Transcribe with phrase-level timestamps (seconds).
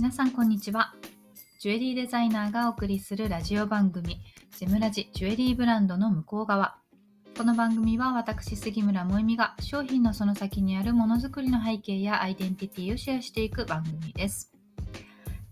[0.00, 0.94] 皆さんこんにちは。
[1.58, 4.18] ジュエリーデザイナーがお送りするラジオ番組
[4.56, 6.78] ジムラジジュエリーブランドの向こう側。
[7.36, 14.54] この番組は私杉村萌実が商品のその先にあるものづくりの背景やアイデンティティをシェアしていく番組です。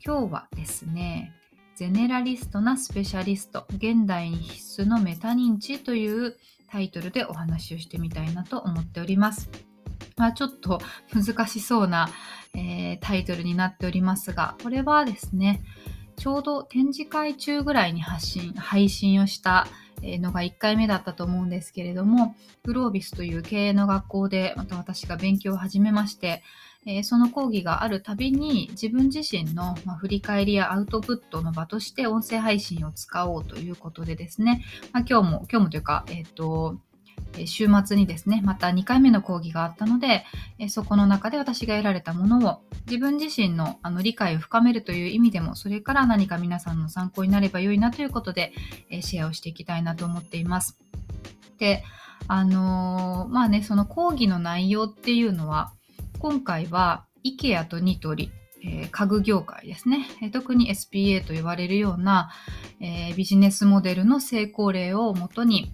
[0.02, 1.34] 今日はですね
[1.76, 6.38] ゼネラリストなスペシャリスト現代に必須のメタ認知という
[6.70, 9.67] タイトルでお話をしてみたいなと思っております。
[10.18, 10.80] まあ、ちょっと
[11.14, 12.08] 難しそうな、
[12.54, 15.62] えー、タイトルになっておりますが、これはですね、
[16.16, 19.68] ちょうど展示会中ぐらいに発信、配信をした
[20.02, 26.42] のが1回目だったと思うんですけれども、グロービスという経営の学校でまた私が勉強を始めまして、
[26.86, 36.78] え、その講義があるたびに自分自身の、ま、振り返りやアウトプットの場として音声配信を使おうということでですね、まあ、今日も、今日もというか、えっ、ー、と、
[37.46, 40.24] 週末にですね、また2回目の講義があったので、
[40.68, 48.52] そこの中で私が得られたものを自分自身のあの理解を深めるという意味でも、それから何か皆さんの参考になれば良いなということで、
[49.02, 50.78] シェアをしていきたいなと思っています。
[51.58, 51.84] で、
[52.26, 55.72] あのー、まあね、その講義の内容っていうのは、
[56.18, 58.32] 今回は IKEA とニトリ、
[58.64, 62.30] えー、家具業界ですね、特に SPA と言われるような、
[62.80, 65.72] えー、ビジネスモデルの成功例をもとに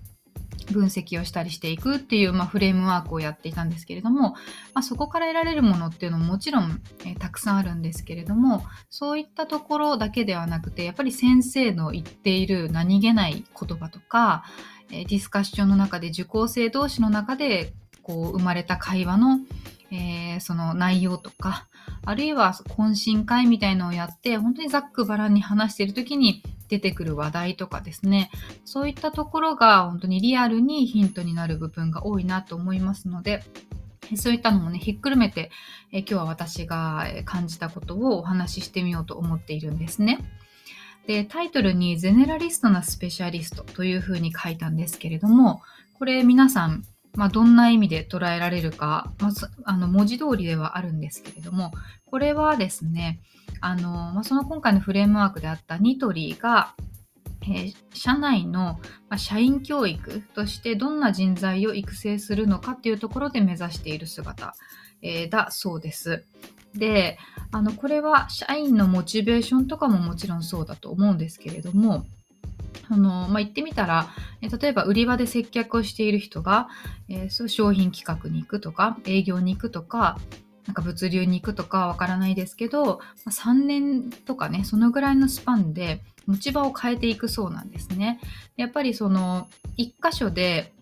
[0.73, 4.37] 分析をしたりしていくっていう、まあ、フレームワークをやっていたんですけれども、ま
[4.75, 14.45] あ、そこから得られるものっていうのももちろん、えー、たくさんあるんですけれどもそういったところだけではなくてやっぱり先生の言っている何気ない言葉とか、
[14.91, 17.73] えー、ディスカッションの中で受講生同士の中で
[18.05, 19.41] こう生まれた会話の、
[19.91, 21.67] えー、その内容とか
[22.05, 28.31] あるいは懇親会みたいのをやって本当にざっくばらんに話している時に出てくる話題とかですね、
[28.65, 33.43] そういったところが本当にリアルにヒントになる部分が多いなと思いますので、
[34.17, 35.51] そういったのもね、ひっくるめて、
[35.93, 40.19] え今日は私が感じたことをお話ししてみようと思っているんですね。
[41.07, 45.63] で、タイトルにゼネラリストなスペシャリストというふうに書いたんですけれども、
[45.99, 46.83] これ皆さん、
[47.15, 51.73] まあ、どんな意味で捉えられるか、まず、あの、文字通りではあるんですけれども、
[52.07, 53.21] これはですね、
[53.61, 56.75] あの、まあ、その今回のフレームワークであったニトリが、
[57.43, 64.55] えー、社内の、ま、社員教育としてどんな人材を育成するのかっていうところで目指している姿、
[65.03, 66.25] えー、だそうです。
[66.75, 67.19] で、
[67.53, 72.05] あの、これは社員のモチベーションとかももちろんそうだと思うんですけれども、
[72.89, 74.09] あの、まあ、言ってみたら、
[74.41, 76.69] 例えば売り場で接客をしている人が、
[77.09, 80.19] えー、商品企画に行くとか、営業に行くとか、
[80.67, 88.19] なんか物流に行くとかわからないですけど、3年とかね、そのぐらいのスパンで持ち場を変えていくそうなんですね。
[88.57, 90.75] やっぱりその、1箇所で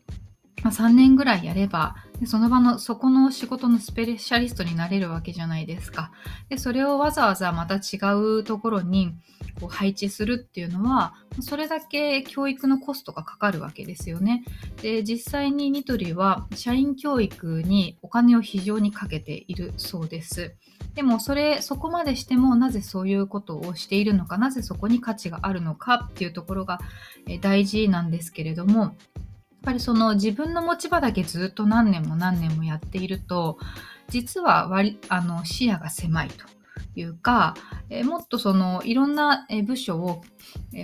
[0.62, 6.12] ま、3年ぐらいやればでその場のそこの仕事のスペシャリストになれるわけじゃないですか。
[6.48, 9.12] でそれをわざわざまた違うところに
[9.58, 14.44] こう配置するっていうのはそれだけ教育のコストがかかるわけですよね。
[14.82, 20.54] で実際にニトリは社員教育にお金を非常にかけているそうです。
[20.94, 26.78] でもそれそこまでしてもなぜそういうことをしているのかなぜそこに価値があるのかっていうところが
[27.40, 28.94] 大事なんですけれども
[29.62, 33.58] っぱりその自分の持ち場だけずっと何年も何年もやっていると
[34.08, 36.44] 実は割あの視野が狭いと
[36.96, 37.54] いうか、
[37.88, 40.22] えもっとそのいろんな部署を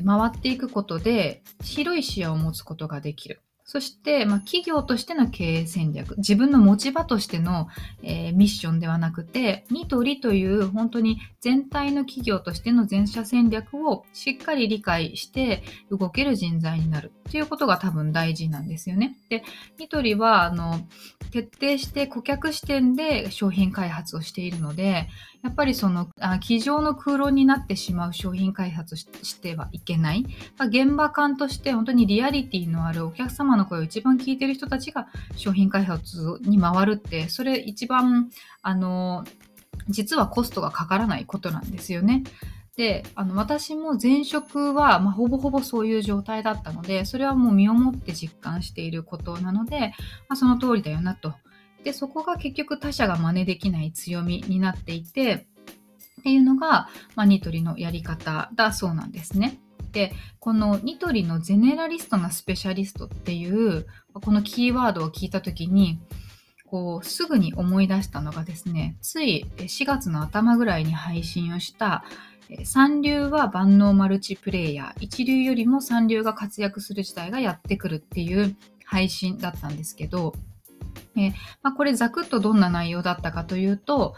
[0.06, 3.42] 回っていくことで広い視野を持つことができる。
[3.70, 7.68] そして、まあ、企業としての経営戦略、自分の持ち場としての、
[8.02, 19.18] えー、ミッションではなくて、ニトリという本当に全体の企業としての全社戦略をしっかり理解して動ける人材になるっていうことが多分大事なんですよね。
[19.28, 19.44] で、
[19.78, 20.80] ニトリは、あの、
[21.30, 25.10] 徹底して顧客視点で商品開発をしているので、
[25.42, 26.08] やっぱりその、
[26.40, 30.24] 机上の空論になってしまう商品開発してはいけない。
[30.56, 38.30] まあ、現場感として本当にリアリティのあるお客様の声を一番聞いてる人たちが商品開発に回るって、それ一番、
[38.62, 39.24] あの、
[39.88, 42.24] 実はコストがかからないことなんですよね。
[42.76, 49.92] で、あの、私も前職は、まあ、ほぼほぼそういう状態だったので、それはもう身をもって実感していることなので、
[50.28, 51.34] まあ、その通りだよなと。
[51.84, 55.46] で、そこが結局他者が真似できない強みになっていて、
[56.20, 59.58] っていうのが、まあ、ニトリのやり方だそうなんですね。
[59.92, 66.00] で、このニトリのゼネラリストなスペシャリストっていう、このキーワードを聞いたときに、
[66.66, 72.04] こう、すぐに思い出したのがですね、つい4月の頭ぐらいに配信をした、
[72.64, 80.34] 三流は万能マルチプレイヤー、一流よりも三流が活躍する時代がやってくるっていう配信だったんですけど、
[81.18, 81.32] えー、
[81.62, 84.14] まあ、これざくっとどんな内容だったかというと、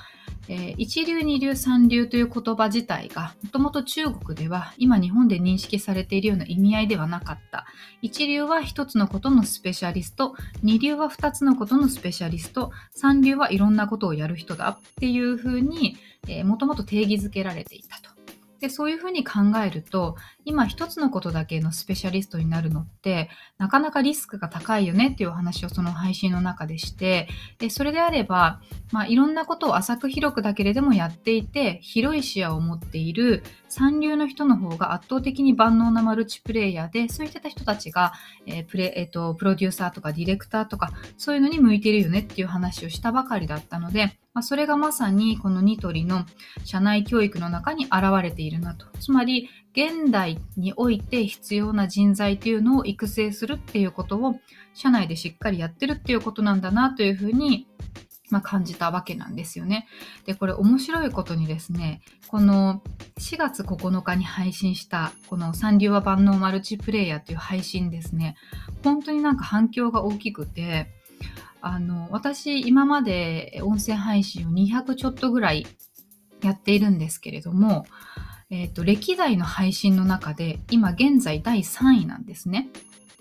[0.49, 7.67] えー、一流、二流、三流という言葉自体が、もともと中国では今日本で認識されているような意味合いではなかった。
[8.03, 15.97] 一流は一つのことのスペシャリスト、二流は二つのことのスペシャリスト、三流はいろんなことをやる人だっていうふうに、
[16.45, 18.20] もともと定義づけられていたと。
[18.61, 27.29] でそういうふうに考えると今一つのことだけのスペシャリストになるのってなかなかリスクが高いよねっていうお話をその配信の中でして
[27.59, 28.61] でそれであれば、
[28.93, 38.13] まあ、いろんなことを浅く広くだけれどもやっていて広い視野を持っている三流の人の方が圧倒的に万能なマルチプレイヤーでそういった人たちが、
[38.47, 46.25] えー、プレえーとプロデューサーとかディレクターとかそういうのに向いてるよねっていう話をしたばかりだったのでまあ、それがまさにこのニトリの
[46.65, 48.87] 社内教育の中に現れているなと。
[49.01, 54.37] つまり、現代において必要な人材というのを育成するっていうことを
[54.75, 57.67] 社内でしっかりやってるっていうことなんだなというふうに、
[58.31, 59.87] まあ、感じたわけなんですよね。
[60.25, 62.83] で、これ面白いことにですね、この
[63.19, 68.37] 4月9日に配信したこの三流は万能マルチプレイヤーという配信ですね、
[68.83, 70.89] 本当になんか反響が大きくて、
[71.63, 75.67] あの、私、今まで音声配信を200ちょっとぐらい
[76.43, 77.85] やっているんですけれども、
[78.51, 82.69] えっ、ー、と、歴代の配信の中で、今現在第3位なんですね。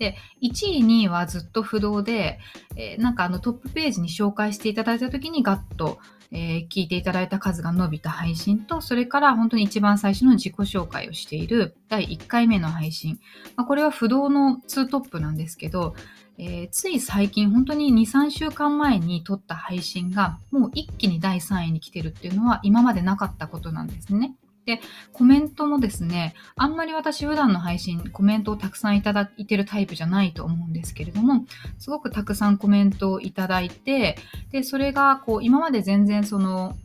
[0.00, 2.40] で、1位、2位はずっと不動で、
[2.74, 5.98] えー、なんかあのトップページに紹介していただいた時にガッと、
[6.32, 13.20] えー、聞いていただいた数が伸びた配信と、それから本当に一番最初の自己紹介をしている第1回目の配信。
[13.56, 15.94] まあ、これは不動の2トップなんですけど、
[16.38, 24.34] えー、つい最近、本当に2、3週間前に撮った配信が、もう一気に第3位に来てるっていうのは今までなかったことなんですね。
[24.70, 24.80] で、
[25.12, 31.44] コメントもですね、あんまり私普段の配信、コメントをたくさんいただいてるタイプじゃないと思うんですけれども、
[31.78, 34.16] すごくたくさんコメントをいただいて、
[34.52, 36.76] で、それが、こう、今まで全然その、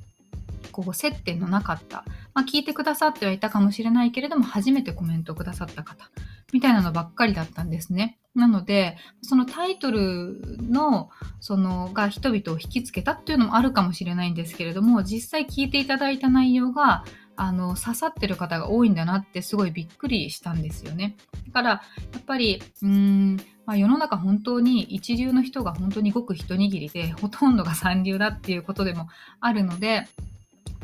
[0.72, 2.04] こう、接点のなかった、
[2.34, 6.10] まあ、聞いてくださってはいたかもしれないけれども、初めてコメントをくださった方、
[6.52, 8.18] みたいなのばっかりだったんですね。
[8.36, 11.10] なので、そのタイトルの、
[11.40, 17.06] その、が人々を引きつけたっていうのもあるかもしれないんですけれども、実際聞いていただいた内容が、
[17.38, 21.16] あの、刺さってる方が多いんだなってすごいびっくりしたんですよね。
[21.48, 21.82] だから、や
[22.20, 23.36] っぱり、うーん、
[23.66, 29.08] まあ、世の中本当に一流の人が本当にごく一握りで、ほとんどが三流だっていうことでも
[29.40, 30.08] あるので、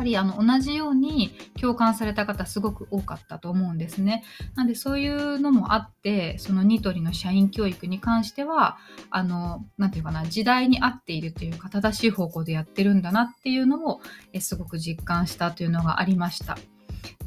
[0.01, 4.23] ぱりあの同じように共感された方すごく多かったと思うんですね。
[4.55, 8.79] なんでそういうのもあってそのニトリの社員教育に関しては
[9.11, 14.01] あの何て言うかな時代に合っているというか正しい方向でやってるんだなっていうのを
[14.33, 16.57] えすごく実感したというのがありました。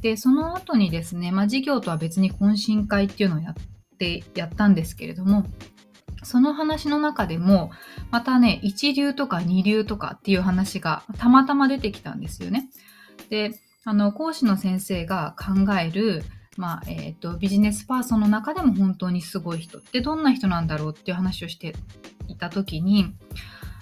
[0.00, 3.54] でその後にですね、まあ、事業とは別に懇親会っていうのをやっ
[3.98, 5.46] てやったんですけれども
[6.24, 7.70] その話の中でも、
[8.10, 12.68] またね、一流とか二流とかっていう話がたまたま出てきたんですよね。
[13.30, 13.52] で、
[13.84, 16.24] あの、講師の先生が考える、
[16.56, 21.74] まあ、えっ、ー、と、ビジネスパーソンの中でも本当にすごい人ってどんな人なんだろうっていう話をして
[22.28, 23.14] いたときに、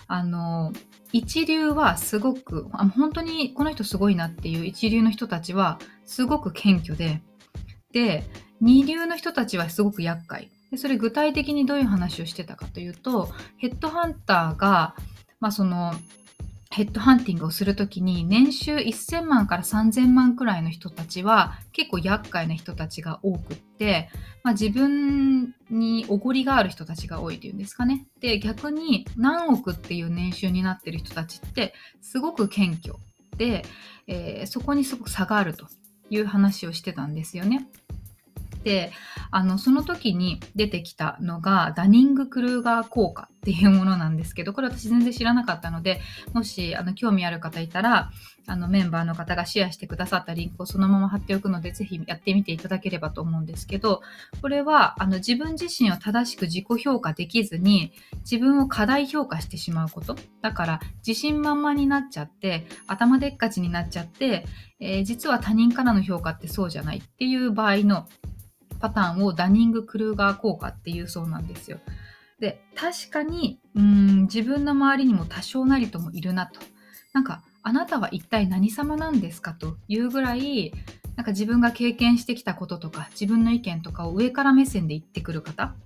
[0.08, 0.72] あの、
[1.12, 7.22] 一流はすごくあ、本当にこの人すごいなっていう一流の人たちはすごく謙虚で、
[7.92, 8.24] で、
[8.60, 10.50] 二流の人たちはすごく厄介。
[10.72, 13.28] でそれ具体的にどういう話をしてたかというと
[13.58, 14.96] ヘッドハンターが、
[15.38, 15.92] まあ、その
[16.70, 24.08] ヘッドハンティングをするときに年収1000万から3000万くらいの人たちは結構厄介な人たちが多くって、
[24.42, 28.06] まあ、自分におごりがある人たちが多いというんですかね。
[28.20, 32.97] で逆に何億っていう年収になってる人たちってすごく謙虚
[33.37, 33.66] で、
[34.06, 35.66] えー、そこにすごく差があると
[36.08, 37.68] いう話をしてたんですよね。
[38.62, 38.92] で
[39.31, 46.00] あのその時に出てきたのがダニング・クルーガー効果っていうものなんですけどこれ私全然知らなかったので
[46.33, 48.11] もしあの興味ある方いたら
[48.47, 54.02] あのメンバーの方がシェアしてくださったリンクをそのまま貼っておくのでぜひやってみていただければと思うんですけど
[54.40, 60.16] これはあの自分自身を正しく自己評価できずに自分を過大評価してしまうこと。
[60.40, 64.45] だから自信満々になっちゃって頭でっかちになっちゃって、
[64.81, 68.09] えー、実は他人からの評価ってそうじゃないっていう場合の
[68.82, 71.78] パターンをダニング・クルーガー効果っていうそうなんですよ。
[72.40, 76.60] で、確かに、うん、自分の周りにも多少なりともいるなと。
[77.12, 80.72] なんか、あなたは一体何様なんですかというぐらい、
[81.14, 85.76] なんか自分が経験してきたこととか、自分の意見とかを上から目線で言ってくる方、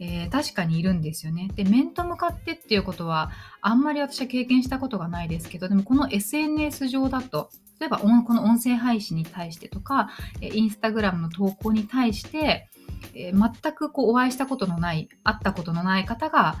[0.00, 1.50] えー、確かにいるんですよね。
[1.54, 3.30] で、面と向かってっていうことは、
[3.60, 12.70] あんまり私は経験したことがないですけど、でもこの SNS 上だと、例えばこの音声配信に対してとか、インスタグラムの投稿に対して、
[13.14, 16.56] えー、全くこうお会いしたことのない、会ったことのない方が、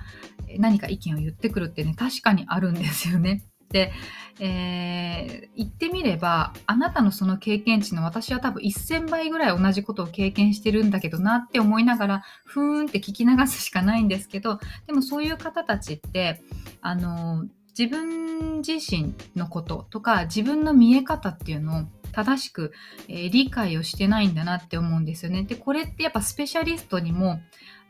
[0.58, 3.44] 何か意見を言ってくるってね、確かにあるんですよね。
[3.78, 16.42] えー、言ってみれば、あなたのその経験値の私は多分1000倍ぐらい同じことを経験してるんだけどなって思いながら、ふーんって聞き流すしかないんですけど、でもそういう方たちって、
[16.80, 17.46] あの、
[17.78, 22.72] 自分自身のこととか、自分の見え方っていうのを正しく、
[23.08, 25.44] えー、理解をしてないんだなって思うんですよね。
[25.44, 27.40] で、これってやっぱスペシャリストにも、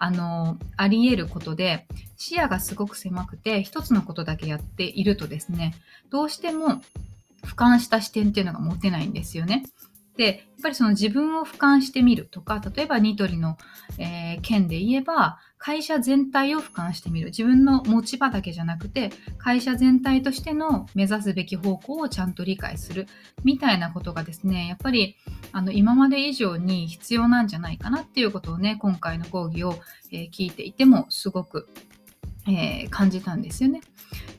[0.02, 5.75] あの、あり得ることで、視野がすごく狭くて、一つのことだけやっているとですね、
[6.09, 6.80] どうしても
[7.42, 9.62] 俯瞰した視点っていうのが持てないんですよね。
[10.16, 13.59] で、やっぱりその自分を俯瞰してみるとか、例えばニトリの、
[13.99, 17.26] えー、件で言えば、会社全体を俯瞰してみる。
[17.26, 23.07] 自分の持ち場だけじゃなくて、会社全体としての目指すべき方向をちゃんと理解する。
[23.45, 25.17] みたいなことがですね、やっぱり、
[25.52, 29.75] あの、今まで以上に必要なんじゃないかなっていうことをね、今回の講義を、
[30.11, 31.69] えー、聞いていてもすごく、
[32.49, 33.83] えー、感じたんですよね。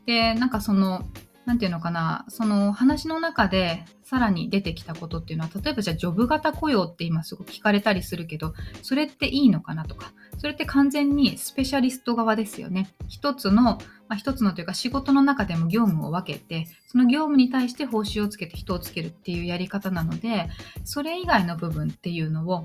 [0.07, 1.05] で、なんかその、
[1.45, 12.89] なんていうのかな、その話の中でさらに出てきたことっていうのは、例えばじゃあジョブ型雇用って今すごく聞かれたりするけど、それっていいのかなとか、それって完全にスペシャリスト側ですよね。
[13.07, 13.79] 一つの、ま
[14.10, 20.50] あ、一つのというか仕事の中でも業務を分けて、その業務に対して報酬をつけて人をつけるっていうやり方なので、
[20.83, 22.63] それ以外の部分っていうのを、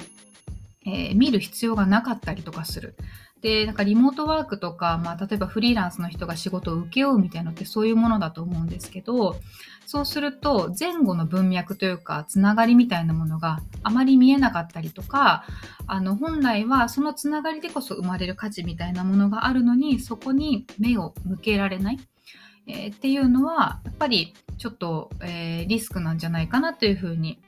[0.85, 2.97] えー、見る必要がなかったりとかする。
[3.43, 9.37] で、なんかリモートワークとか、まあ、例えばフリーランスの人が仕事を請け負うみたいなのってそういうものだと思うんですけど、
[9.87, 15.45] そうすると前後の文脈というか、つながりみたいなものがあまり見えなかったりとか、
[15.87, 21.99] あの、本来はそのつながりでこそ生まれる価値みたいなものがあるのに、そこに目を向けられない。
[22.69, 27.39] えー、っていうのは、やっぱりちょっと、えー、リスクなんじゃないかなというふうに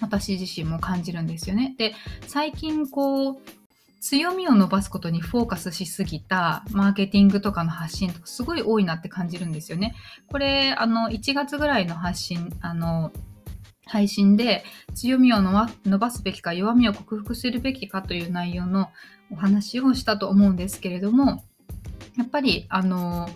[0.00, 1.74] 私自身も感じるんですよね。
[1.76, 1.94] で、
[2.26, 3.38] 最近こう、
[4.04, 9.94] 強みを伸ばすことにフォーカスしすぎたマーケティングとかの発信とかすごい多いなって感じるんですよね。
[10.26, 13.12] これ、あの、1月ぐらいの発信、あの、
[13.86, 14.62] 配信で
[14.94, 18.90] 強みを伸ばすべきか弱みを克服するべきかという内容の
[19.30, 21.42] お話をしたと思うんですけれども、
[22.18, 23.30] やっぱり、あの、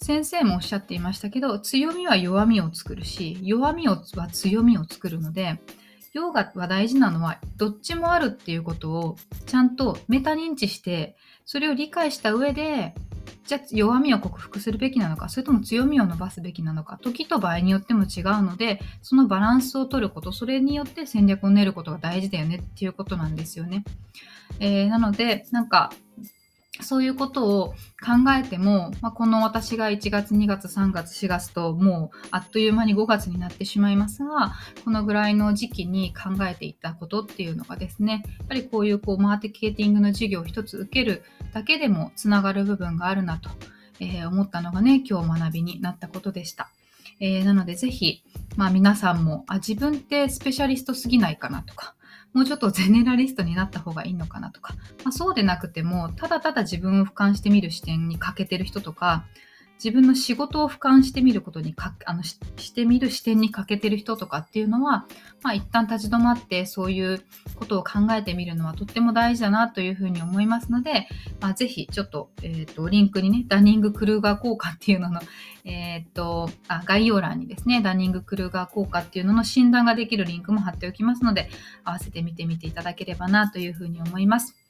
[0.00, 3.98] 先生もおっしゃっていましたけど、強みは弱みを作るし、弱みは
[4.30, 5.60] 強みを作るので、
[6.14, 9.16] ヨガは大事なのは、どっちもあるっていうことを
[9.46, 12.94] ちゃんとメタ認知して、それを理解した上で、
[13.46, 23.84] じゃあ弱みを克服するべきなのか、それとも強みを伸ばすべきなのか、時と場合によっても違うので、そのバランスを取ること、それによって戦略を練ることが大事だよねっていうことなんですよね。
[24.60, 25.92] えー、なので、なんか、
[26.80, 27.68] そういうことを
[28.00, 34.54] 考えても、まあ、この私が1月、2月、3月、4月ともうあっという間に5月になってしまいますが、
[34.84, 43.50] このぐらいの時期に考えていたことっていうのがですね、やっぱりこういうこうマーケティングの授業を一つ受けるだけでもつながる部分があるなと、
[44.00, 46.70] えー、思ったのがね、今日学びになったことでした。
[47.20, 48.24] えー、なのでぜひ、
[48.56, 51.94] まあ皆さんも、あ、自分ってスペシャリストすぎないかなとか、
[52.34, 54.74] もうちょっとゼネラリストになった方がいいのかなとか、
[55.04, 59.24] まあ、そうでなくても、ただただ自分を俯瞰してみる視点に欠けてる人とか、
[59.82, 65.06] 自分の仕事を俯瞰してみることにかあのししてみる視点に欠けてる人とかっていうのは、
[65.42, 67.22] まあ、一旦立ち止まってそういう
[67.56, 71.08] ことを考えてみるのはとっても大事だなというふうに思いますので、
[71.40, 75.20] まあ、ぜひちょっと,、えーと、リンクにねダニング・クルーガー効果っていうのの、
[75.64, 81.48] えーとあ概要欄にですねダニング・クルーガー効果っていうのの診断ができるリンクも貼っておきますので
[81.84, 84.63] 合わせて見てみていただければなというふうに思います。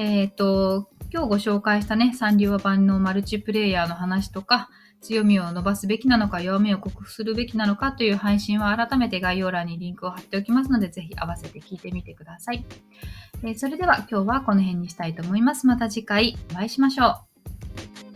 [0.00, 12.64] えっ、と、今日ご紹介したね、サンリオ版のマルチプレイヤーの話とか、強みを伸ばすべきなのか、弱みを克服するべきなのかという配信は改めて概要欄にリンクを貼っておきますので、ぜひ合わせて聞いてみてください。
[13.42, 15.66] えー、それでは今日はこの辺にしたいと思います。
[15.66, 17.24] また次回お会いしましょ
[18.04, 18.07] う。